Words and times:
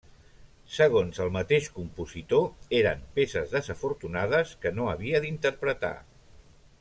Segons 0.75 1.19
el 1.25 1.29
mateix 1.35 1.67
compositor, 1.75 2.49
eren 2.79 3.03
peces 3.19 3.53
desafortunades 3.59 4.55
que 4.65 4.73
no 4.79 4.89
havia 4.95 5.21
d'interpretar. 5.27 5.97